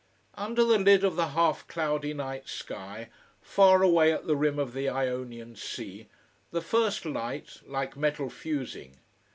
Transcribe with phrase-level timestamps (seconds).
[0.33, 3.09] Under the lid of the half cloudy night sky,
[3.39, 6.07] far away at the rim of the Ionian sea,
[6.49, 8.97] the first light, like metal fusing.